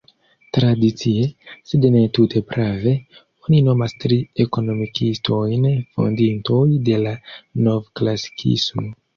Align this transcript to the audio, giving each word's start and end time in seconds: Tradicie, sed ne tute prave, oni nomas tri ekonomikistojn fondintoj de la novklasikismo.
Tradicie, 0.57 1.25
sed 1.71 1.83
ne 1.95 1.99
tute 2.17 2.41
prave, 2.53 2.93
oni 3.47 3.59
nomas 3.69 3.95
tri 4.05 4.19
ekonomikistojn 4.47 5.69
fondintoj 5.99 6.65
de 6.89 7.01
la 7.05 7.17
novklasikismo. 7.69 8.91